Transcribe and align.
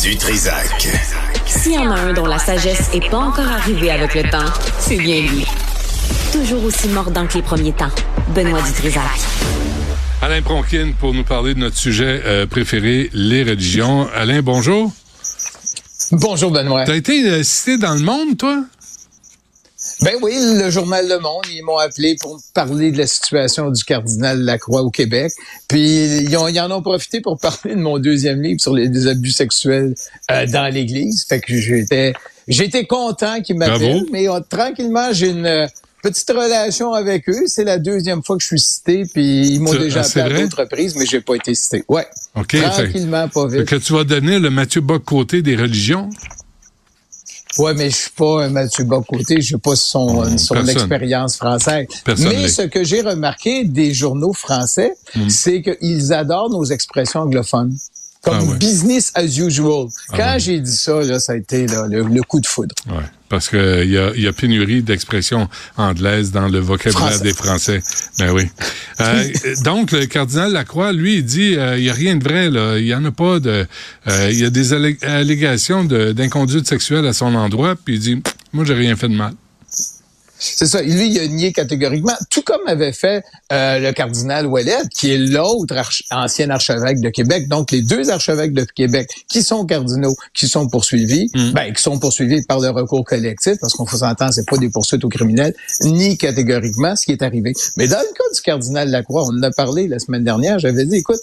du 0.00 0.16
Trisac. 0.16 0.88
S'il 1.46 1.72
y 1.72 1.78
en 1.78 1.90
a 1.90 1.98
un 1.98 2.12
dont 2.12 2.26
la 2.26 2.38
sagesse 2.38 2.92
n'est 2.92 3.08
pas 3.08 3.18
encore 3.18 3.48
arrivée 3.48 3.90
avec 3.90 4.14
le 4.14 4.22
temps, 4.30 4.44
c'est 4.78 4.96
bien 4.96 5.22
lui. 5.22 5.44
Toujours 6.32 6.62
aussi 6.64 6.88
mordant 6.88 7.26
que 7.26 7.34
les 7.34 7.42
premiers 7.42 7.72
temps. 7.72 7.90
Benoît 8.34 8.62
Dutrisac. 8.62 9.02
Alain 10.22 10.42
Pronkin 10.42 10.92
pour 11.00 11.14
nous 11.14 11.24
parler 11.24 11.54
de 11.54 11.60
notre 11.60 11.76
sujet 11.76 12.22
euh, 12.24 12.46
préféré, 12.46 13.10
les 13.12 13.42
religions. 13.42 14.08
Alain, 14.14 14.40
bonjour. 14.40 14.92
Bonjour 16.12 16.50
Benoît. 16.52 16.84
T'as 16.84 16.96
été 16.96 17.28
euh, 17.28 17.42
cité 17.42 17.76
dans 17.78 17.94
le 17.94 18.00
monde, 18.00 18.36
toi? 18.36 18.64
Ben 20.02 20.14
oui, 20.22 20.36
le 20.40 20.70
journal 20.70 21.08
Le 21.08 21.18
Monde, 21.18 21.44
ils 21.52 21.62
m'ont 21.64 21.76
appelé 21.76 22.16
pour 22.20 22.40
parler 22.54 22.92
de 22.92 22.98
la 22.98 23.06
situation 23.06 23.70
du 23.70 23.82
cardinal 23.82 24.40
Lacroix 24.40 24.82
au 24.82 24.90
Québec. 24.90 25.32
Puis 25.66 26.22
ils, 26.22 26.36
en 26.36 26.70
ont 26.70 26.82
profité 26.82 27.20
pour 27.20 27.38
parler 27.40 27.74
de 27.74 27.80
mon 27.80 27.98
deuxième 27.98 28.40
livre 28.40 28.60
sur 28.60 28.74
les, 28.74 29.06
abus 29.06 29.32
sexuels 29.32 29.94
euh, 30.30 30.46
dans 30.46 30.72
l'Église. 30.72 31.24
Fait 31.28 31.40
que 31.40 31.56
j'étais 31.56 32.12
j'étais 32.46 32.86
content 32.86 33.40
qu'ils 33.42 33.56
m'appellent, 33.56 34.04
mais 34.12 34.28
euh, 34.28 34.40
tranquillement 34.48 35.12
j'ai 35.12 35.30
une 35.30 35.46
euh, 35.46 35.66
petite 36.02 36.30
relation 36.30 36.92
avec 36.92 37.28
eux. 37.28 37.42
C'est 37.46 37.64
la 37.64 37.78
deuxième 37.78 38.22
fois 38.22 38.36
que 38.36 38.42
je 38.42 38.48
suis 38.48 38.60
cité, 38.60 39.04
puis 39.12 39.48
ils 39.48 39.60
m'ont 39.60 39.74
déjà 39.74 40.02
appelé 40.02 40.20
à 40.36 40.40
d'autres 40.42 40.60
reprises, 40.60 40.94
mais 40.94 41.06
j'ai 41.06 41.20
pas 41.20 41.34
été 41.34 41.54
cité. 41.54 41.84
Ouais. 41.88 42.06
Tranquillement, 42.34 43.28
pas 43.28 43.46
vite. 43.48 43.64
Que 43.64 43.76
tu 43.76 43.92
vas 43.92 44.04
donner 44.04 44.38
le 44.38 44.50
Mathieu 44.50 44.80
Bock-Côté 44.80 45.42
des 45.42 45.56
religions? 45.56 46.08
Ouais, 47.58 47.74
mais 47.74 47.90
je 47.90 47.96
suis 47.96 48.10
pas 48.10 48.44
un 48.44 48.50
Mathieu 48.50 48.84
Bocoté, 48.84 49.40
je 49.40 49.46
suis 49.46 49.58
pas 49.58 49.76
son, 49.76 50.22
mmh, 50.22 50.38
son 50.38 50.66
expérience 50.66 51.36
française. 51.36 51.86
mais 52.06 52.48
ce 52.48 52.62
que 52.62 52.84
j'ai 52.84 53.00
remarqué 53.00 53.64
des 53.64 53.92
journaux 53.92 54.32
français, 54.32 54.94
mmh. 55.14 55.28
c'est 55.28 55.62
qu'ils 55.62 56.12
adorent 56.12 56.50
nos 56.50 56.64
expressions 56.64 57.20
anglophones 57.20 57.76
comme 58.22 58.50
ah 58.52 58.56
business 58.58 59.12
as 59.14 59.38
usual. 59.38 59.88
Ah 60.10 60.16
Quand 60.16 60.36
j'ai 60.38 60.60
dit 60.60 60.76
ça, 60.76 61.00
là, 61.02 61.20
ça 61.20 61.32
a 61.32 61.36
été 61.36 61.66
le, 61.66 62.22
coup 62.22 62.40
de 62.40 62.46
foudre. 62.46 62.74
Ouais, 62.88 63.04
parce 63.28 63.48
que 63.48 63.84
il 63.84 63.90
y 63.90 63.98
a, 63.98 64.14
y 64.16 64.26
a, 64.26 64.32
pénurie 64.32 64.82
d'expressions 64.82 65.48
anglaises 65.76 66.30
dans 66.30 66.48
le 66.48 66.58
vocabulaire 66.58 67.20
des 67.20 67.32
Français. 67.32 67.82
Ben 68.18 68.32
oui. 68.32 68.44
Euh, 69.00 69.24
donc 69.64 69.92
le 69.92 70.06
cardinal 70.06 70.52
Lacroix, 70.52 70.92
lui, 70.92 71.16
il 71.18 71.24
dit 71.24 71.56
euh, 71.56 71.78
il 71.78 71.84
y 71.84 71.90
a 71.90 71.94
rien 71.94 72.16
de 72.16 72.24
vrai 72.24 72.50
là. 72.50 72.78
Il 72.78 72.86
y 72.86 72.94
en 72.94 73.04
a 73.04 73.12
pas 73.12 73.38
de. 73.40 73.66
Euh, 74.08 74.28
il 74.30 74.38
y 74.38 74.44
a 74.44 74.50
des 74.50 74.72
allégations 74.72 75.84
d'inconduite 75.84 76.66
sexuelle 76.66 77.06
à 77.06 77.12
son 77.12 77.34
endroit, 77.34 77.76
puis 77.76 77.94
il 77.94 78.00
dit 78.00 78.22
moi 78.52 78.64
j'ai 78.64 78.74
rien 78.74 78.96
fait 78.96 79.08
de 79.08 79.16
mal. 79.16 79.34
C'est 80.38 80.66
ça. 80.66 80.82
Lui, 80.82 81.10
il 81.10 81.18
a 81.18 81.26
nié 81.26 81.52
catégoriquement, 81.52 82.16
tout 82.30 82.42
comme 82.42 82.60
avait 82.66 82.92
fait 82.92 83.24
euh, 83.52 83.78
le 83.78 83.92
cardinal 83.92 84.46
Ouellet, 84.46 84.82
qui 84.94 85.12
est 85.12 85.18
l'autre 85.18 85.74
ancien 86.10 86.50
archevêque 86.50 87.00
de 87.00 87.10
Québec. 87.10 87.48
Donc, 87.48 87.70
les 87.70 87.82
deux 87.82 88.10
archevêques 88.10 88.52
de 88.52 88.64
Québec 88.64 89.10
qui 89.28 89.42
sont 89.42 89.64
cardinaux, 89.66 90.16
qui 90.34 90.48
sont 90.48 90.68
poursuivis, 90.68 91.30
mm. 91.34 91.52
ben, 91.52 91.72
qui 91.72 91.82
sont 91.82 91.98
poursuivis 91.98 92.42
par 92.44 92.60
le 92.60 92.70
recours 92.70 93.04
collectif, 93.04 93.54
parce 93.60 93.74
qu'on 93.74 93.86
faut 93.86 93.98
s'entendre, 93.98 94.32
c'est 94.32 94.48
pas 94.48 94.58
des 94.58 94.68
poursuites 94.68 95.04
aux 95.04 95.08
criminels, 95.08 95.54
ni 95.82 96.16
catégoriquement 96.16 96.94
ce 96.96 97.06
qui 97.06 97.12
est 97.12 97.22
arrivé. 97.22 97.52
Mais 97.76 97.88
dans 97.88 97.98
le 97.98 98.14
cas 98.14 98.34
du 98.34 98.40
cardinal 98.40 98.90
Lacroix, 98.90 99.24
on 99.24 99.38
en 99.38 99.42
a 99.42 99.50
parlé 99.50 99.88
la 99.88 99.98
semaine 99.98 100.24
dernière, 100.24 100.58
j'avais 100.58 100.84
dit, 100.84 100.96
écoute, 100.96 101.20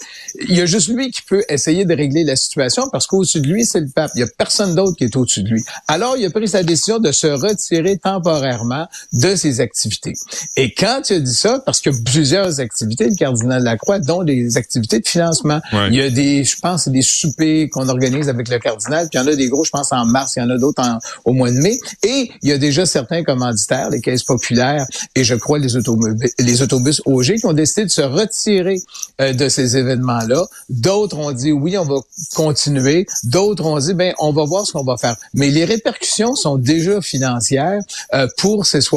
il 0.48 0.56
y 0.56 0.60
a 0.60 0.66
juste 0.66 0.88
lui 0.88 1.10
qui 1.10 1.22
peut 1.22 1.44
essayer 1.48 1.84
de 1.84 1.94
régler 1.94 2.24
la 2.24 2.36
situation, 2.36 2.88
parce 2.90 3.06
qu'au-dessus 3.06 3.40
de 3.40 3.48
lui, 3.48 3.64
c'est 3.64 3.80
le 3.80 3.88
pape. 3.88 4.10
Il 4.14 4.20
y 4.20 4.24
a 4.24 4.26
personne 4.38 4.74
d'autre 4.74 4.96
qui 4.96 5.04
est 5.04 5.16
au-dessus 5.16 5.42
de 5.42 5.48
lui. 5.48 5.64
Alors, 5.88 6.16
il 6.16 6.24
a 6.24 6.30
pris 6.30 6.48
sa 6.48 6.62
décision 6.62 6.98
de 6.98 7.12
se 7.12 7.26
retirer 7.26 7.98
temporairement 7.98 8.86
de 9.12 9.34
ses 9.34 9.60
activités. 9.60 10.14
Et 10.56 10.72
quand 10.72 11.02
tu 11.04 11.14
as 11.14 11.20
dit 11.20 11.34
ça, 11.34 11.60
parce 11.64 11.80
qu'il 11.80 11.92
y 11.92 11.96
a 11.96 11.98
plusieurs 12.04 12.60
activités, 12.60 13.08
le 13.08 13.16
cardinal 13.16 13.62
Lacroix, 13.62 13.98
dont 13.98 14.22
des 14.22 14.56
activités 14.56 15.00
de 15.00 15.06
financement. 15.06 15.60
Il 15.72 15.94
y 15.94 16.00
a 16.00 16.10
des, 16.10 16.44
je 16.44 16.56
pense, 16.58 16.88
des 16.88 17.02
soupers 17.02 17.68
qu'on 17.70 17.88
organise 17.88 18.28
avec 18.28 18.48
le 18.48 18.58
cardinal, 18.58 19.08
puis 19.08 19.18
il 19.18 19.22
y 19.22 19.28
en 19.28 19.32
a 19.32 19.36
des 19.36 19.48
gros, 19.48 19.64
je 19.64 19.70
pense, 19.70 19.92
en 19.92 20.04
mars, 20.04 20.34
il 20.36 20.40
y 20.40 20.42
en 20.42 20.50
a 20.50 20.58
d'autres 20.58 20.82
au 21.24 21.32
mois 21.32 21.50
de 21.50 21.56
mai. 21.56 21.78
Et 22.02 22.30
il 22.42 22.48
y 22.48 22.52
a 22.52 22.58
déjà 22.58 22.86
certains 22.86 23.22
commanditaires, 23.22 23.90
les 23.90 24.00
caisses 24.00 24.24
populaires 24.24 24.86
et 25.14 25.24
je 25.24 25.34
crois 25.34 25.58
les 25.58 25.76
autobus, 25.76 26.14
les 26.38 26.62
autobus 26.62 27.00
OG 27.06 27.36
qui 27.36 27.46
ont 27.46 27.52
décidé 27.52 27.84
de 27.84 27.90
se 27.90 28.02
retirer 28.02 28.80
euh, 29.20 29.32
de 29.32 29.48
ces 29.48 29.76
événements-là. 29.76 30.44
D'autres 30.68 31.18
ont 31.18 31.32
dit 31.32 31.52
oui, 31.52 31.78
on 31.78 31.84
va 31.84 31.96
continuer. 32.34 33.06
D'autres 33.24 33.64
ont 33.64 33.78
dit 33.78 33.94
ben 33.94 34.12
on 34.18 34.32
va 34.32 34.44
voir 34.44 34.66
ce 34.66 34.72
qu'on 34.72 34.84
va 34.84 34.96
faire. 34.96 35.16
Mais 35.34 35.50
les 35.50 35.64
répercussions 35.64 36.34
sont 36.34 36.56
déjà 36.56 37.00
financières 37.00 37.80
euh, 38.14 38.26
pour 38.36 38.66
ces 38.66 38.80
soirées 38.80 38.95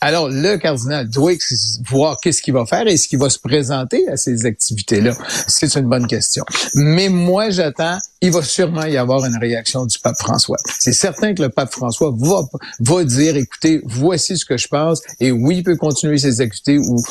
Alors, 0.00 0.28
le 0.28 0.56
cardinal 0.56 1.08
doit 1.08 1.32
voir 1.88 2.18
qu'est-ce 2.20 2.42
qu'il 2.42 2.54
va 2.54 2.66
faire 2.66 2.86
et 2.86 2.96
ce 2.96 3.08
qu'il 3.08 3.18
va 3.18 3.30
se 3.30 3.38
présenter 3.38 4.08
à 4.08 4.16
ces 4.16 4.46
activités-là. 4.46 5.16
C'est 5.46 5.74
une 5.74 5.88
bonne 5.88 6.06
question. 6.06 6.44
Mais 6.74 7.08
moi, 7.08 7.50
j'attends, 7.50 7.98
il 8.20 8.30
va 8.30 8.42
sûrement 8.42 8.84
y 8.84 8.96
avoir 8.96 9.24
une 9.24 9.36
réaction 9.38 9.86
du 9.86 9.98
pape 9.98 10.16
François. 10.18 10.58
C'est 10.78 10.92
certain 10.92 11.34
que 11.34 11.42
le 11.42 11.48
pape 11.48 11.72
François 11.72 12.14
va, 12.16 12.42
va 12.80 13.04
dire, 13.04 13.36
écoutez, 13.36 13.80
voici 13.84 14.36
ce 14.36 14.44
que 14.44 14.56
je 14.56 14.68
pense, 14.68 15.00
et 15.20 15.32
oui, 15.32 15.58
il 15.58 15.62
peut 15.62 15.76
continuer 15.76 16.18
ses 16.18 16.40
activités 16.40 16.78
ou 16.78 17.02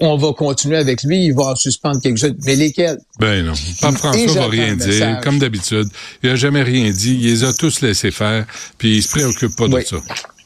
on 0.00 0.16
va 0.16 0.32
continuer 0.32 0.76
avec 0.76 1.02
lui, 1.02 1.26
il 1.26 1.34
va 1.34 1.44
en 1.44 1.56
suspendre 1.56 2.00
quelque 2.00 2.18
chose. 2.18 2.34
Mais 2.44 2.56
lesquels? 2.56 2.98
Ben 3.18 3.44
non. 3.44 3.52
Le 3.52 3.80
pape 3.80 3.96
François 3.96 4.42
va 4.42 4.48
rien 4.48 4.76
dire, 4.76 5.20
comme 5.22 5.38
d'habitude. 5.38 5.88
Il 6.22 6.30
a 6.30 6.36
jamais 6.36 6.62
rien 6.62 6.90
dit. 6.90 7.14
Il 7.14 7.26
les 7.26 7.44
a 7.44 7.52
tous 7.52 7.80
laissés 7.80 8.10
faire, 8.10 8.46
puis 8.78 8.96
il 8.96 9.02
se 9.02 9.08
préoccupe 9.08 9.56
pas 9.56 9.68
de 9.68 9.80
ça. 9.80 9.96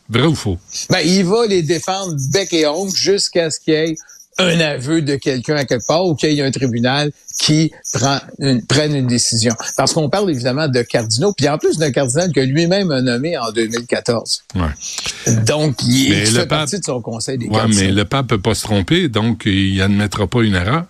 Vrai 0.08 0.26
ou 0.26 0.34
faux? 0.34 0.58
Ben, 0.90 1.00
il 1.04 1.24
va 1.24 1.46
les 1.46 1.62
défendre 1.62 2.14
bec 2.32 2.52
et 2.52 2.66
ongle 2.66 2.94
jusqu'à 2.94 3.50
ce 3.50 3.60
qu'il 3.60 3.74
y 3.74 3.76
ait 3.76 3.96
un 4.38 4.60
aveu 4.60 5.02
de 5.02 5.16
quelqu'un 5.16 5.56
à 5.56 5.64
quelque 5.64 5.86
part 5.86 6.06
ou 6.06 6.14
qu'il 6.14 6.32
y 6.32 6.40
ait 6.40 6.44
un 6.44 6.50
tribunal 6.50 7.10
qui 7.40 7.72
prend 7.92 8.18
une, 8.38 8.64
prenne 8.64 8.94
une 8.94 9.06
décision. 9.06 9.54
Parce 9.76 9.92
qu'on 9.92 10.08
parle 10.08 10.30
évidemment 10.30 10.68
de 10.68 10.82
cardinaux, 10.82 11.32
puis 11.36 11.48
en 11.48 11.58
plus 11.58 11.76
d'un 11.76 11.90
cardinal 11.90 12.32
que 12.32 12.40
lui-même 12.40 12.90
a 12.90 13.02
nommé 13.02 13.36
en 13.36 13.50
2014. 13.50 14.44
Ouais. 14.54 15.34
Donc, 15.44 15.82
il, 15.82 16.12
est, 16.12 16.26
fait 16.26 16.46
partie 16.46 16.78
de 16.78 16.84
son 16.84 17.00
conseil 17.00 17.38
des 17.38 17.48
ouais, 17.48 17.66
mais 17.68 17.90
le 17.90 18.04
pape 18.04 18.28
peut 18.28 18.40
pas 18.40 18.54
se 18.54 18.62
tromper, 18.62 19.08
donc 19.08 19.42
il 19.44 19.76
n'admettra 19.78 20.26
pas 20.26 20.42
une 20.42 20.54
erreur. 20.54 20.84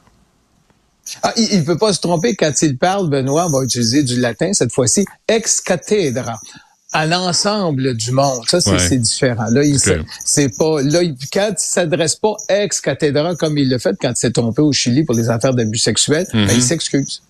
Ah, 1.23 1.33
il 1.37 1.61
ne 1.61 1.65
peut 1.65 1.79
pas 1.79 1.95
se 1.95 2.01
tromper 2.01 2.35
quand 2.35 2.53
il 2.61 2.77
parle, 2.77 3.09
Benoît, 3.09 3.47
on 3.47 3.59
va 3.59 3.65
utiliser 3.65 4.03
du 4.03 4.21
latin 4.21 4.53
cette 4.53 4.73
fois-ci, 4.73 5.07
ex 5.27 5.63
cathedra 5.63 6.39
à 6.93 7.07
l'ensemble 7.07 7.95
du 7.95 8.13
monde. 8.13 8.43
Ça, 8.49 8.61
c'est 8.61 8.99
différent. 8.99 9.47
Là, 9.51 9.63
il 9.63 9.79
c'est 10.25 10.57
pas 10.57 10.83
là 10.83 11.01
quand 11.33 11.51
il 11.51 11.55
s'adresse 11.59 12.17
pas 12.17 12.35
ex 12.49 12.81
cathédrale 12.81 13.37
comme 13.37 13.59
il 13.59 13.69
l'a 13.69 13.79
fait 13.79 13.97
quand 14.01 14.11
il 14.11 14.17
s'est 14.17 14.31
trompé 14.31 14.63
au 14.63 14.73
Chili 14.73 15.05
pour 15.05 15.15
les 15.15 15.29
affaires 15.29 15.55
d'abus 15.55 15.79
sexuels, 15.79 16.27
ben, 16.33 16.47
il 16.49 16.55
mhm. 16.55 16.61
s'excuse. 16.61 17.23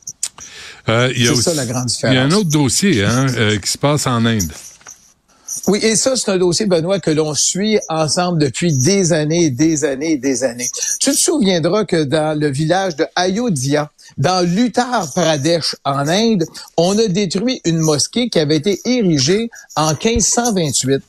Euh, 0.89 1.13
c'est 1.15 1.35
ça 1.37 1.55
la 1.55 1.67
grande 1.67 1.87
différence. 1.87 2.15
Il 2.15 2.17
y 2.17 2.21
a 2.21 2.25
un 2.25 2.31
autre 2.31 2.51
dossier 2.51 3.05
hein, 3.05 3.27
euh, 3.37 3.59
qui 3.59 3.71
se 3.71 3.79
passe 3.79 4.07
en 4.07 4.25
Inde. 4.25 4.53
Oui, 5.67 5.81
et 5.83 5.97
ça, 5.97 6.17
c'est 6.17 6.31
un 6.31 6.39
dossier, 6.39 6.67
Benoît, 6.67 7.01
que 7.01 7.11
l'on 7.11 7.35
suit 7.35 7.79
ensemble 7.89 8.39
depuis 8.39 8.77
des 8.77 9.13
années, 9.13 9.51
des 9.51 9.85
années, 9.85 10.17
des 10.17 10.45
années. 10.45 10.69
Tu 11.01 11.11
te 11.11 11.17
souviendras 11.17 11.85
que 11.85 12.05
dans 12.05 12.39
le 12.39 12.49
village 12.49 12.97
de 12.97 13.07
Ayodhya, 13.17 13.91
dans 14.17 14.47
l'Uttar 14.47 15.13
Pradesh, 15.13 15.77
en 15.85 16.09
Inde, 16.09 16.45
on 16.77 16.99
a 16.99 17.09
détruit 17.09 17.61
une 17.65 17.79
mosquée 17.79 18.29
qui 18.29 18.39
avait 18.39 18.57
été 18.57 18.81
érigée 18.85 19.51
en 19.77 19.93
1528 19.93 21.03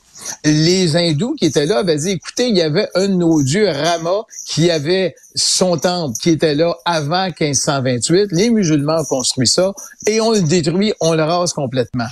les 0.45 0.95
hindous 0.95 1.35
qui 1.35 1.45
étaient 1.45 1.65
là 1.65 1.79
avaient 1.79 1.97
dit, 1.97 2.11
écoutez, 2.11 2.49
il 2.49 2.57
y 2.57 2.61
avait 2.61 2.87
un 2.95 3.07
de 3.07 3.13
nos 3.13 3.41
dieux, 3.41 3.69
Rama, 3.69 4.23
qui 4.45 4.71
avait 4.71 5.15
son 5.35 5.77
temple, 5.77 6.17
qui 6.21 6.31
était 6.31 6.55
là 6.55 6.75
avant 6.85 7.27
1528. 7.27 8.29
Les 8.31 8.49
musulmans 8.49 9.01
ont 9.01 9.05
construit 9.05 9.47
ça 9.47 9.73
et 10.07 10.19
on 10.21 10.31
le 10.31 10.41
détruit, 10.41 10.93
on 10.99 11.13
le 11.13 11.23
rase 11.23 11.53
complètement. 11.53 12.07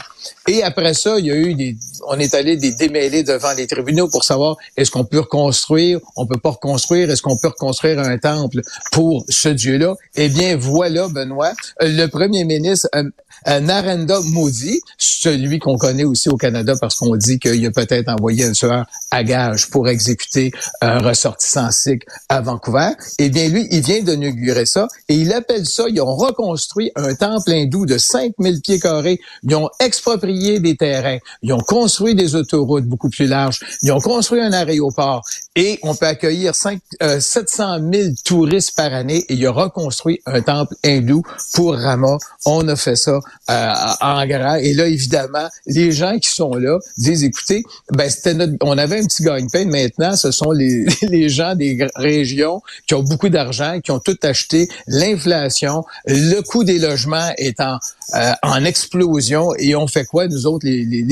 Et 0.47 0.63
après 0.63 0.93
ça, 0.93 1.19
il 1.19 1.25
y 1.25 1.31
a 1.31 1.35
eu 1.35 1.53
des, 1.55 1.75
on 2.07 2.17
est 2.19 2.33
allé 2.33 2.57
des 2.57 2.71
démêlés 2.71 3.23
devant 3.23 3.53
les 3.53 3.67
tribunaux 3.67 4.07
pour 4.07 4.23
savoir 4.23 4.57
est-ce 4.75 4.91
qu'on 4.91 5.05
peut 5.05 5.19
reconstruire, 5.19 5.99
on 6.15 6.25
peut 6.25 6.39
pas 6.39 6.51
reconstruire, 6.51 7.09
est-ce 7.09 7.21
qu'on 7.21 7.37
peut 7.37 7.49
reconstruire 7.49 7.99
un 7.99 8.17
temple 8.17 8.61
pour 8.91 9.25
ce 9.29 9.49
dieu-là? 9.49 9.95
Eh 10.15 10.29
bien, 10.29 10.55
voilà, 10.57 11.07
Benoît, 11.07 11.53
le 11.79 12.05
premier 12.07 12.45
ministre 12.45 12.87
euh, 12.95 13.03
euh, 13.47 13.59
Narendra 13.59 14.21
Modi, 14.21 14.81
celui 14.97 15.59
qu'on 15.59 15.77
connaît 15.77 16.03
aussi 16.03 16.29
au 16.29 16.37
Canada 16.37 16.75
parce 16.79 16.95
qu'on 16.95 17.15
dit 17.15 17.39
qu'il 17.39 17.65
a 17.65 17.71
peut-être 17.71 17.96
envoyé 18.07 18.45
un 18.45 18.51
tueur 18.51 18.85
à 19.11 19.23
gage 19.23 19.69
pour 19.69 19.87
exécuter 19.87 20.51
un 20.81 20.99
ressortissant 20.99 21.71
sikh 21.71 22.03
à 22.29 22.41
Vancouver, 22.41 22.91
eh 23.19 23.29
bien 23.29 23.47
lui, 23.49 23.67
il 23.71 23.81
vient 23.81 24.01
d'inaugurer 24.01 24.65
ça 24.65 24.87
et 25.09 25.15
il 25.15 25.33
appelle 25.33 25.65
ça, 25.65 25.85
ils 25.89 26.01
ont 26.01 26.15
reconstruit 26.15 26.91
un 26.95 27.15
temple 27.15 27.51
hindou 27.51 27.85
de 27.85 27.97
5000 27.97 28.61
pieds 28.61 28.79
carrés, 28.79 29.19
ils 29.43 29.55
ont 29.55 29.69
exproprié 29.79 30.59
des 30.59 30.75
terrains, 30.75 31.19
ils 31.41 31.53
ont 31.53 31.59
construit 31.59 32.15
des 32.15 32.35
autoroutes 32.35 32.85
beaucoup 32.85 33.09
plus 33.09 33.27
larges, 33.27 33.59
ils 33.81 33.91
ont 33.91 33.99
construit 33.99 34.41
un 34.41 34.53
aéroport 34.53 35.23
et 35.55 35.79
on 35.83 35.95
peut 35.95 36.05
accueillir 36.05 36.55
5, 36.55 36.79
700 37.19 37.79
000 37.91 38.09
touristes 38.23 38.75
par 38.75 38.93
année 38.93 39.25
et 39.29 39.33
il 39.33 39.45
a 39.45 39.51
reconstruit 39.51 40.21
un 40.25 40.41
temple 40.41 40.75
hindou 40.83 41.23
pour 41.53 41.75
Rama. 41.75 42.17
On 42.45 42.67
a 42.67 42.75
fait 42.75 42.95
ça 42.95 43.19
euh, 43.49 43.73
en 44.01 44.25
gras. 44.25 44.59
Et 44.59 44.73
là, 44.73 44.87
évidemment, 44.87 45.47
les 45.65 45.91
gens 45.91 46.17
qui 46.19 46.29
sont 46.29 46.53
là 46.53 46.79
disent, 46.97 47.23
écoutez, 47.23 47.63
ben 47.93 48.09
c'était 48.09 48.35
on 48.61 48.77
avait 48.77 48.99
un 48.99 49.05
petit 49.05 49.23
gagne-pain. 49.23 49.65
Maintenant, 49.65 50.15
ce 50.15 50.31
sont 50.31 50.51
les, 50.51 50.85
les 51.03 51.29
gens 51.29 51.55
des 51.55 51.77
régions 51.95 52.61
qui 52.85 52.93
ont 52.95 53.03
beaucoup 53.03 53.29
d'argent, 53.29 53.79
qui 53.81 53.91
ont 53.91 53.99
tout 53.99 54.17
acheté. 54.23 54.67
L'inflation, 54.87 55.85
le 56.05 56.41
coût 56.41 56.63
des 56.63 56.79
logements 56.79 57.29
est 57.37 57.59
en, 57.61 57.79
euh, 58.15 58.31
en 58.43 58.63
explosion. 58.65 59.53
Et 59.57 59.75
on 59.75 59.87
fait 59.87 60.05
quoi, 60.05 60.27
nous 60.27 60.47
autres, 60.47 60.65
les, 60.65 60.83
les, 60.83 61.03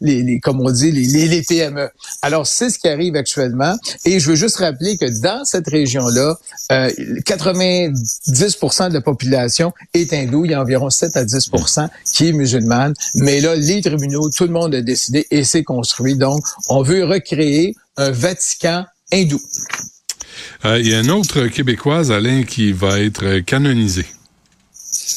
les, 0.00 0.22
les, 0.22 0.40
comme 0.40 0.60
on 0.60 0.70
dit, 0.70 0.92
les, 0.92 1.28
les, 1.28 1.42
PME? 1.42 1.88
Alors, 2.20 2.46
c'est 2.46 2.70
ce 2.70 2.78
qui 2.78 2.88
arrive 2.88 3.16
actuellement. 3.16 3.76
Et 4.04 4.20
je 4.20 4.30
veux 4.30 4.36
juste 4.36 4.56
rappeler 4.56 4.96
que 4.98 5.06
dans 5.20 5.44
cette 5.44 5.68
région-là, 5.68 6.36
euh, 6.72 6.90
90% 7.26 8.88
de 8.88 8.94
la 8.94 9.00
population 9.00 9.72
est 9.94 10.12
hindoue. 10.12 10.44
Il 10.44 10.50
y 10.50 10.54
a 10.54 10.60
environ 10.60 10.90
7 10.90 11.16
à 11.16 11.24
10 11.24 11.50
qui 12.12 12.28
est 12.28 12.32
musulmane. 12.32 12.94
Mais 13.14 13.40
là, 13.40 13.54
les 13.54 13.80
tribunaux, 13.80 14.28
tout 14.30 14.44
le 14.44 14.50
monde 14.50 14.74
a 14.74 14.82
décidé 14.82 15.26
et 15.30 15.44
c'est 15.44 15.64
construit. 15.64 16.01
Donc, 16.14 16.44
on 16.68 16.82
veut 16.82 17.04
recréer 17.04 17.74
un 17.96 18.10
Vatican 18.10 18.84
hindou. 19.12 19.40
Euh, 20.64 20.78
il 20.78 20.88
y 20.88 20.94
a 20.94 21.00
une 21.00 21.10
autre 21.10 21.46
Québécoise, 21.46 22.10
Alain, 22.10 22.44
qui 22.44 22.72
va 22.72 23.00
être 23.00 23.40
canonisée. 23.40 24.06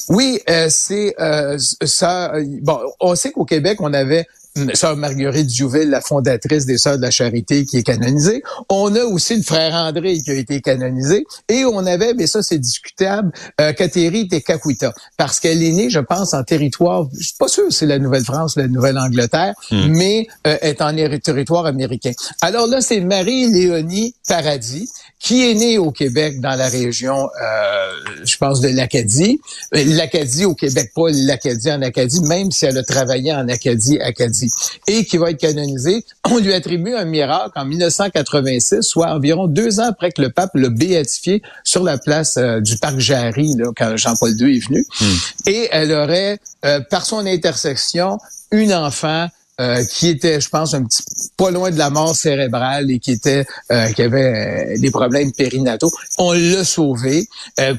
Oui, 0.09 0.39
euh, 0.49 0.67
c'est 0.69 1.15
euh, 1.19 1.57
ça. 1.83 2.33
Bon, 2.61 2.79
on 2.99 3.15
sait 3.15 3.31
qu'au 3.31 3.45
Québec, 3.45 3.79
on 3.81 3.93
avait 3.93 4.27
sœur 4.73 4.95
Marguerite 4.97 5.47
Duville, 5.47 5.89
la 5.89 6.01
fondatrice 6.01 6.65
des 6.65 6.77
Sœurs 6.77 6.97
de 6.97 7.01
la 7.01 7.11
Charité, 7.11 7.65
qui 7.65 7.77
est 7.77 7.83
canonisée. 7.83 8.43
On 8.69 8.95
a 8.95 9.03
aussi 9.03 9.35
le 9.35 9.43
frère 9.43 9.73
André 9.73 10.17
qui 10.19 10.31
a 10.31 10.33
été 10.33 10.61
canonisé. 10.61 11.25
Et 11.49 11.65
on 11.65 11.85
avait, 11.85 12.13
mais 12.13 12.27
ça 12.27 12.41
c'est 12.41 12.59
discutable, 12.59 13.31
euh, 13.61 13.73
Catherine 13.73 14.27
Tekakwita, 14.27 14.93
parce 15.17 15.39
qu'elle 15.39 15.61
est 15.63 15.71
née, 15.71 15.89
je 15.89 15.99
pense, 15.99 16.33
en 16.33 16.43
territoire, 16.43 17.07
je 17.17 17.25
suis 17.25 17.37
pas 17.37 17.47
sûr 17.47 17.65
si 17.71 17.79
c'est 17.79 17.85
la 17.85 17.99
Nouvelle-France, 17.99 18.55
la 18.55 18.67
Nouvelle-Angleterre, 18.67 19.53
hmm. 19.71 19.87
mais 19.89 20.27
euh, 20.47 20.57
est 20.61 20.81
en 20.81 20.95
territoire 21.19 21.65
américain. 21.65 22.11
Alors 22.41 22.67
là, 22.67 22.81
c'est 22.81 22.99
Marie-Léonie 22.99 24.15
Paradis, 24.27 24.89
qui 25.19 25.49
est 25.49 25.55
née 25.55 25.77
au 25.77 25.91
Québec 25.91 26.39
dans 26.39 26.55
la 26.55 26.67
région, 26.67 27.29
euh, 27.41 27.91
je 28.23 28.37
pense, 28.37 28.61
de 28.61 28.67
l'Acadie. 28.69 29.39
Euh, 29.73 29.83
L'Acadie 29.85 30.45
au 30.45 30.53
Québec, 30.53 30.91
pas 30.95 31.09
l'Acadie 31.09 31.71
en 31.71 31.81
Acadie, 31.81 32.21
même 32.21 32.51
si 32.51 32.65
elle 32.65 32.77
a 32.77 32.83
travaillé 32.83 33.33
en 33.33 33.47
Acadie, 33.47 33.99
Acadie 33.99 34.44
et 34.87 35.05
qui 35.05 35.17
va 35.17 35.31
être 35.31 35.39
canonisé. 35.39 36.05
On 36.29 36.37
lui 36.37 36.53
attribue 36.53 36.95
un 36.95 37.05
miracle 37.05 37.51
en 37.55 37.65
1986, 37.65 38.81
soit 38.81 39.07
environ 39.07 39.47
deux 39.47 39.79
ans 39.79 39.87
après 39.89 40.11
que 40.11 40.21
le 40.21 40.29
pape 40.29 40.51
l'a 40.55 40.69
béatifié 40.69 41.41
sur 41.63 41.83
la 41.83 41.97
place 41.97 42.37
euh, 42.37 42.59
du 42.59 42.77
parc 42.77 42.99
Jarry, 42.99 43.55
là, 43.55 43.71
quand 43.75 43.95
Jean-Paul 43.97 44.31
II 44.39 44.55
est 44.55 44.67
venu. 44.67 44.85
Hmm. 45.01 45.15
Et 45.47 45.69
elle 45.71 45.91
aurait, 45.91 46.39
euh, 46.65 46.79
par 46.89 47.05
son 47.05 47.25
intersection, 47.25 48.17
une 48.51 48.73
enfant 48.73 49.27
euh, 49.61 49.83
qui 49.85 50.09
était, 50.09 50.41
je 50.41 50.49
pense, 50.49 50.73
un 50.73 50.83
petit 50.83 51.03
pas 51.37 51.49
loin 51.49 51.71
de 51.71 51.77
la 51.77 51.89
mort 51.89 52.15
cérébrale 52.15 52.91
et 52.91 52.99
qui 52.99 53.11
était 53.11 53.45
euh, 53.71 53.87
qui 53.93 54.01
avait 54.01 54.73
euh, 54.75 54.77
des 54.77 54.91
problèmes 54.91 55.31
périnataux. 55.31 55.91
On 56.17 56.33
l'a 56.33 56.63
sauvé 56.63 57.27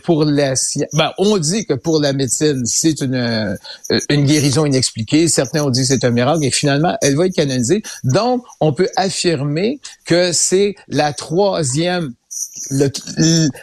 pour 0.05 0.25
la 0.25 0.55
ben, 0.95 1.13
on 1.19 1.37
dit 1.39 1.67
que 1.67 1.75
pour 1.75 2.01
la 2.01 2.13
médecine, 2.13 2.65
c'est 2.65 3.01
une 3.01 3.59
une 4.09 4.25
guérison 4.25 4.65
inexpliquée. 4.65 5.29
Certains 5.29 5.65
ont 5.65 5.71
dit 5.71 5.81
que 5.81 5.87
c'est 5.87 6.05
un 6.05 6.11
miracle 6.11 6.45
et 6.45 6.51
finalement, 6.51 6.97
elle 7.03 7.17
va 7.17 7.27
être 7.27 7.35
canonisée. 7.35 7.83
Donc, 8.05 8.43
on 8.61 8.73
peut 8.73 8.89
affirmer 8.97 9.81
que 10.05 10.33
c'est 10.33 10.77
la 10.89 11.13
troisième 11.13 12.15
le, 12.71 12.89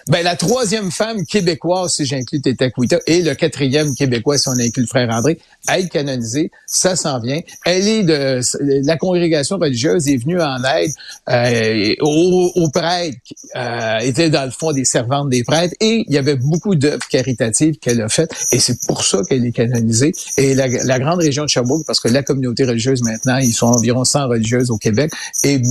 ben, 0.09 0.23
la 0.23 0.35
troisième 0.35 0.91
femme 0.91 1.25
québécoise, 1.25 1.93
si 1.93 2.05
j'inclus 2.05 2.41
Teta 2.41 2.67
et 3.07 3.21
le 3.21 3.35
quatrième 3.35 3.93
québécois, 3.95 4.37
si 4.37 4.49
on 4.49 4.53
inclut 4.53 4.83
le 4.83 4.87
frère 4.87 5.09
André, 5.09 5.39
à 5.67 5.79
être 5.79 5.89
canonisée, 5.89 6.51
ça 6.65 6.95
s'en 6.95 7.19
vient. 7.19 7.41
Elle 7.65 7.87
est 7.87 8.03
de 8.03 8.39
la 8.85 8.97
congrégation 8.97 9.57
religieuse 9.57 10.07
est 10.07 10.17
venue 10.17 10.41
en 10.41 10.63
aide 10.63 10.91
euh, 11.29 11.95
aux, 12.01 12.69
prêtres, 12.69 13.17
euh, 13.55 13.97
était 13.99 14.29
dans 14.29 14.45
le 14.45 14.51
fond 14.51 14.71
des 14.71 14.85
servantes 14.85 15.29
des 15.29 15.43
prêtres, 15.43 15.75
et 15.79 16.03
il 16.07 16.13
y 16.13 16.17
avait 16.17 16.35
beaucoup 16.35 16.75
d'œuvres 16.75 17.07
caritatives 17.07 17.77
qu'elle 17.77 18.01
a 18.01 18.09
faites, 18.09 18.33
et 18.51 18.59
c'est 18.59 18.85
pour 18.85 19.03
ça 19.03 19.19
qu'elle 19.27 19.45
est 19.45 19.51
canonisée. 19.51 20.11
Et 20.37 20.53
la, 20.53 20.67
la, 20.67 20.99
grande 20.99 21.19
région 21.19 21.43
de 21.43 21.49
Sherbrooke, 21.49 21.85
parce 21.85 21.99
que 21.99 22.07
la 22.07 22.23
communauté 22.23 22.63
religieuse 22.63 23.01
maintenant, 23.03 23.37
ils 23.37 23.53
sont 23.53 23.67
environ 23.67 24.03
100 24.05 24.27
religieuses 24.27 24.71
au 24.71 24.77
Québec, 24.77 25.11
et 25.43 25.61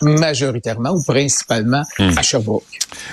majoritairement 0.00 0.90
ou 0.90 1.02
principalement 1.02 1.82
hmm. 1.98 2.10
à 2.16 2.22
Sherbrooke. 2.22 2.64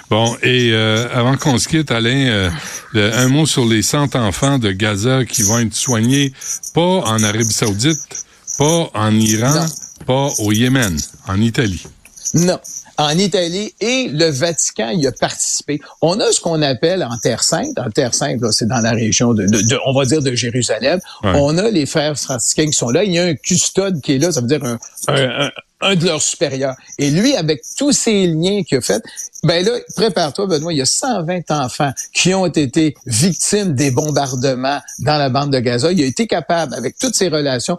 Bon, 0.10 0.36
et 0.42 0.72
euh, 0.72 1.08
avant 1.14 1.38
qu'on 1.38 1.58
se 1.58 1.68
quitte, 1.68 1.92
Alain, 1.92 2.28
euh, 2.28 2.50
un 2.96 3.28
mot 3.28 3.46
sur 3.46 3.66
les 3.66 3.82
100 3.82 4.16
enfants 4.16 4.58
de 4.58 4.72
Gaza 4.72 5.26
qui 5.26 5.44
vont 5.44 5.60
être 5.60 5.76
soignés, 5.76 6.34
pas 6.74 6.82
en 6.82 7.24
Arabie 7.24 7.46
saoudite, 7.46 8.26
pas 8.58 8.90
en 8.94 9.14
Iran, 9.14 9.66
pas 10.06 10.30
au 10.40 10.52
Yémen, 10.52 10.98
en 11.28 11.40
Italie. 11.42 11.84
Non 12.34 12.60
en 13.00 13.18
Italie 13.18 13.74
et 13.80 14.10
le 14.10 14.30
Vatican 14.30 14.90
y 14.90 15.08
a 15.08 15.14
participé. 15.14 15.80
On 16.02 16.20
a 16.20 16.32
ce 16.34 16.42
qu'on 16.42 16.62
appelle 16.62 17.02
en 17.02 17.18
Terre 17.18 17.44
Sainte, 17.44 17.80
en 17.80 17.90
Terre 17.90 18.14
Sainte, 18.14 18.42
c'est 18.52 18.68
dans 18.68 18.82
la 18.82 18.92
région 18.92 19.34
de, 19.34 19.48
on 19.86 19.94
va 19.94 20.04
dire 20.04 20.22
de 20.22 20.36
Jérusalem. 20.36 21.00
On 21.24 21.58
a 21.58 21.70
les 21.70 21.86
frères 21.86 22.20
franciscains 22.20 22.66
qui 22.66 22.74
sont 22.74 22.90
là. 22.90 23.06
Il 23.06 23.14
y 23.14 23.20
a 23.20 23.24
un 23.24 23.36
custode 23.36 24.02
qui 24.02 24.16
est 24.16 24.18
là, 24.20 24.34
ça 24.34 24.42
veut 24.42 24.48
dire 24.48 24.64
un, 24.66 24.78
un, 25.08 25.46
un 25.46 25.52
de 25.82 26.06
leurs 26.06 26.22
supérieurs. 26.22 26.76
Et 26.98 27.10
lui, 27.10 27.36
avec 27.36 27.62
tous 27.78 27.92
ces 27.92 28.28
liens 28.28 28.64
qu'il 28.64 28.78
a 28.78 28.82
fait, 28.82 29.04
ben 29.44 29.66
là, 29.66 29.72
prépare-toi, 29.96 30.48
Benoît, 30.48 30.74
il 30.74 30.78
y 30.78 30.82
a 30.82 30.86
120 30.86 31.52
enfants 31.52 31.92
qui 32.14 32.34
ont 32.34 32.46
été 32.46 32.96
victimes 33.06 33.74
des 33.74 33.92
bombardements 33.92 34.82
dans 35.00 35.18
la 35.18 35.30
bande 35.30 35.52
de 35.52 35.60
Gaza. 35.60 35.92
Il 35.92 36.02
a 36.02 36.06
été 36.06 36.28
capable, 36.28 36.74
avec 36.74 36.98
toutes 36.98 37.16
ces 37.16 37.30
relations, 37.30 37.78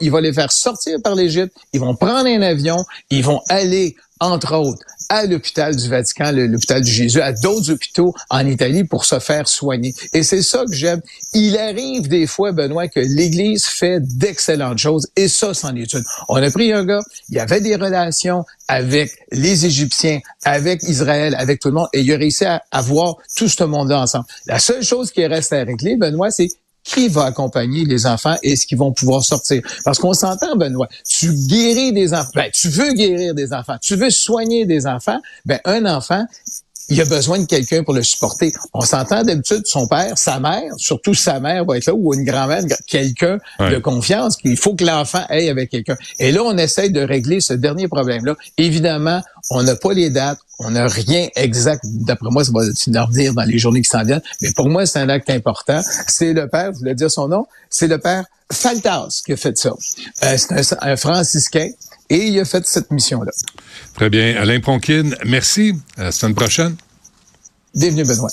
il 0.00 0.10
va 0.10 0.20
les 0.20 0.32
faire 0.32 0.50
sortir 0.50 0.98
par 1.02 1.14
l'Égypte, 1.14 1.56
ils 1.72 1.80
vont 1.80 1.94
prendre 1.94 2.26
un 2.26 2.42
avion, 2.42 2.84
ils 3.10 3.22
vont 3.22 3.40
aller 3.48 3.96
entre 4.20 4.56
autres, 4.56 4.82
à 5.08 5.26
l'hôpital 5.26 5.76
du 5.76 5.88
Vatican, 5.88 6.32
l'hôpital 6.32 6.82
du 6.82 6.90
Jésus, 6.90 7.20
à 7.20 7.32
d'autres 7.32 7.72
hôpitaux 7.72 8.14
en 8.30 8.46
Italie 8.46 8.84
pour 8.84 9.04
se 9.04 9.18
faire 9.18 9.48
soigner. 9.48 9.94
Et 10.12 10.22
c'est 10.22 10.42
ça 10.42 10.64
que 10.64 10.72
j'aime. 10.74 11.00
Il 11.32 11.56
arrive 11.56 12.08
des 12.08 12.26
fois, 12.26 12.52
Benoît, 12.52 12.88
que 12.88 13.00
l'Église 13.00 13.66
fait 13.66 14.00
d'excellentes 14.00 14.78
choses 14.78 15.06
et 15.16 15.28
ça, 15.28 15.54
c'en 15.54 15.74
est 15.74 15.92
une. 15.92 16.04
On 16.28 16.36
a 16.36 16.50
pris 16.50 16.72
un 16.72 16.84
gars, 16.84 17.02
il 17.28 17.38
avait 17.38 17.60
des 17.60 17.76
relations 17.76 18.44
avec 18.68 19.12
les 19.32 19.66
Égyptiens, 19.66 20.20
avec 20.44 20.82
Israël, 20.82 21.34
avec 21.38 21.60
tout 21.60 21.68
le 21.68 21.74
monde 21.74 21.88
et 21.92 22.00
il 22.00 22.12
a 22.12 22.16
réussi 22.16 22.44
à 22.44 22.62
avoir 22.70 23.16
tout 23.36 23.48
ce 23.48 23.64
monde-là 23.64 24.00
ensemble. 24.00 24.26
La 24.46 24.58
seule 24.58 24.82
chose 24.82 25.10
qui 25.10 25.24
reste 25.26 25.52
à 25.52 25.64
régler, 25.64 25.96
Benoît, 25.96 26.30
c'est 26.30 26.48
qui 26.86 27.08
va 27.08 27.24
accompagner 27.24 27.84
les 27.84 28.06
enfants 28.06 28.36
et 28.42 28.52
est-ce 28.52 28.66
qu'ils 28.66 28.78
vont 28.78 28.92
pouvoir 28.92 29.24
sortir. 29.24 29.60
Parce 29.84 29.98
qu'on 29.98 30.14
s'entend, 30.14 30.56
Benoît, 30.56 30.88
tu 31.06 31.32
guéris 31.32 31.92
des 31.92 32.14
enfants, 32.14 32.30
ben, 32.34 32.50
tu 32.54 32.68
veux 32.68 32.92
guérir 32.92 33.34
des 33.34 33.52
enfants, 33.52 33.76
tu 33.82 33.96
veux 33.96 34.10
soigner 34.10 34.64
des 34.64 34.86
enfants, 34.86 35.20
ben, 35.44 35.58
un 35.64 35.84
enfant, 35.84 36.24
il 36.88 37.00
a 37.00 37.04
besoin 37.04 37.40
de 37.40 37.46
quelqu'un 37.46 37.82
pour 37.82 37.94
le 37.94 38.02
supporter. 38.04 38.52
On 38.72 38.82
s'entend 38.82 39.24
d'habitude, 39.24 39.62
son 39.66 39.88
père, 39.88 40.16
sa 40.16 40.38
mère, 40.38 40.72
surtout 40.76 41.14
sa 41.14 41.40
mère 41.40 41.64
va 41.64 41.76
être 41.78 41.86
là, 41.86 41.94
ou 41.94 42.14
une 42.14 42.24
grand-mère, 42.24 42.62
quelqu'un 42.86 43.38
de 43.58 43.78
confiance, 43.78 44.36
qu'il 44.36 44.56
faut 44.56 44.74
que 44.74 44.84
l'enfant 44.84 45.22
aille 45.28 45.48
avec 45.48 45.70
quelqu'un. 45.70 45.96
Et 46.20 46.30
là, 46.30 46.42
on 46.44 46.56
essaye 46.56 46.90
de 46.92 47.00
régler 47.00 47.40
ce 47.40 47.54
dernier 47.54 47.88
problème-là. 47.88 48.36
Évidemment, 48.56 49.20
on 49.50 49.64
n'a 49.64 49.74
pas 49.74 49.92
les 49.92 50.10
dates, 50.10 50.38
on 50.58 50.70
n'a 50.70 50.88
rien 50.88 51.28
exact. 51.36 51.84
D'après 51.84 52.30
moi, 52.30 52.44
ça 52.44 52.50
va 52.54 52.62
finir 52.74 53.08
venir 53.10 53.34
dans 53.34 53.42
les 53.42 53.58
journées 53.58 53.82
qui 53.82 53.90
s'en 53.90 54.04
viennent. 54.04 54.22
Mais 54.40 54.52
pour 54.52 54.68
moi, 54.68 54.86
c'est 54.86 54.98
un 54.98 55.08
acte 55.08 55.28
important. 55.30 55.82
C'est 56.06 56.32
le 56.32 56.48
père, 56.48 56.72
vous 56.72 56.78
voulez 56.78 56.94
dire 56.94 57.10
son 57.10 57.28
nom, 57.28 57.46
c'est 57.68 57.88
le 57.88 57.98
père 57.98 58.24
Faltas 58.52 59.22
qui 59.24 59.32
a 59.32 59.36
fait 59.36 59.56
ça. 59.58 59.70
Euh, 60.24 60.36
c'est 60.36 60.72
un, 60.82 60.92
un 60.92 60.96
franciscain 60.96 61.68
et 62.08 62.28
il 62.28 62.40
a 62.40 62.44
fait 62.44 62.66
cette 62.66 62.90
mission-là. 62.90 63.32
Très 63.94 64.08
bien. 64.08 64.36
Alain 64.36 64.60
Pronkin, 64.60 65.10
merci. 65.24 65.74
À 65.96 66.04
la 66.04 66.12
semaine 66.12 66.34
prochaine. 66.34 66.76
Bienvenue, 67.74 68.04
Benoît. 68.04 68.30